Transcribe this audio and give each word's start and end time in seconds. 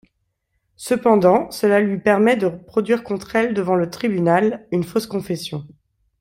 Cependant 0.77 1.51
cela 1.51 1.79
lui 1.79 1.99
permet 1.99 2.35
de 2.35 2.47
produire 2.47 3.03
contre 3.03 3.35
elle 3.35 3.53
devant 3.53 3.75
le 3.75 3.87
tribunal 3.91 4.67
une 4.71 4.83
fausse 4.83 5.05
confession. 5.05 5.67